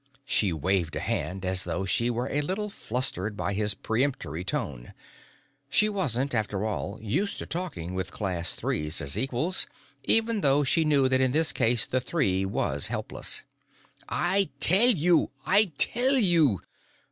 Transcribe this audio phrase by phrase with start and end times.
[0.25, 4.95] She waved a hand, as though she were a little flustered by his peremptory tone.
[5.69, 9.67] She wasn't, after all, used to talking with Class Threes as equals,
[10.03, 13.43] even though she knew that in this case the Three was helpless.
[14.09, 15.29] "I tell you!
[15.45, 16.61] I tell you!"